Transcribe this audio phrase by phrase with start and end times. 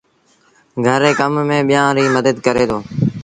[0.85, 2.77] گھر ري ڪم ميݩ ٻيٚآݩ ريٚ مدت ڪري دو